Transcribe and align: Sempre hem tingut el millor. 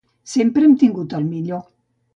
Sempre 0.35 0.65
hem 0.69 0.73
tingut 0.85 1.15
el 1.21 1.31
millor. 1.37 1.65